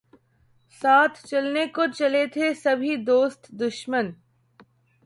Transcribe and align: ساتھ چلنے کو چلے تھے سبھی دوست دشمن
ساتھ 0.81 1.17
چلنے 1.27 1.65
کو 1.75 1.83
چلے 1.97 2.25
تھے 2.33 2.53
سبھی 2.63 2.95
دوست 3.05 3.41
دشمن 3.61 4.11